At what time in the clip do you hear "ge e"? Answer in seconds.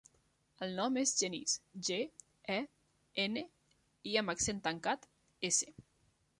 1.89-2.57